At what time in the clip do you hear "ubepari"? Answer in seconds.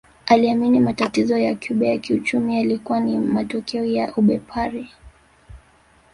4.15-4.89